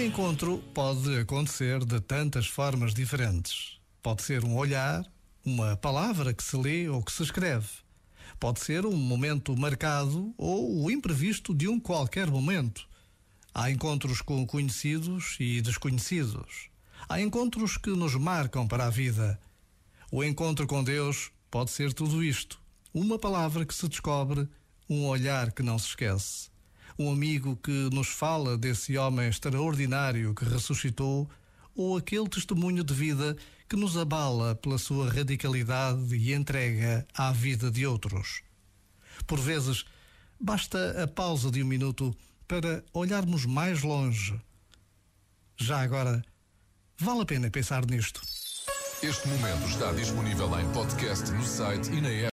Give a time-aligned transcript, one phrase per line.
[0.00, 3.78] encontro pode acontecer de tantas formas diferentes.
[4.02, 5.04] Pode ser um olhar,
[5.44, 7.68] uma palavra que se lê ou que se escreve.
[8.38, 12.86] Pode ser um momento marcado ou o imprevisto de um qualquer momento.
[13.54, 16.68] Há encontros com conhecidos e desconhecidos.
[17.08, 19.40] Há encontros que nos marcam para a vida.
[20.12, 22.60] O encontro com Deus pode ser tudo isto:
[22.92, 24.48] uma palavra que se descobre,
[24.90, 26.55] um olhar que não se esquece
[26.98, 31.28] um amigo que nos fala desse homem extraordinário que ressuscitou,
[31.74, 33.36] ou aquele testemunho de vida
[33.68, 38.42] que nos abala pela sua radicalidade e entrega à vida de outros.
[39.26, 39.84] Por vezes,
[40.40, 42.16] basta a pausa de um minuto
[42.48, 44.40] para olharmos mais longe.
[45.56, 46.24] Já agora,
[46.98, 48.22] vale a pena pensar nisto.
[49.02, 52.24] Este momento está disponível em podcast no site e na app.